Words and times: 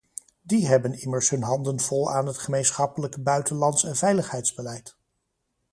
Die 0.41 0.67
hebben 0.67 0.93
immers 0.93 1.29
hun 1.29 1.43
handen 1.43 1.79
vol 1.79 2.09
aan 2.11 2.25
het 2.25 2.37
gemeenschappelijk 2.37 3.23
buitenlands 3.23 3.83
en 3.83 3.95
veiligheidsbeleid. 3.95 4.97